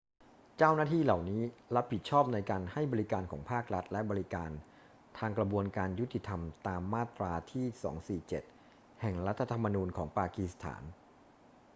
[0.57, 1.41] เจ้าหน้าที่เหล่านี้
[1.75, 4.51] รับผิดชอบในการให้บริการของภาครัฐและบริการ
[5.17, 7.65] ทางกระบวนการยุติธรรมตามมาตราที่
[8.33, 10.83] 247 แห่งรัฐธรรมนูญของปากีสถาน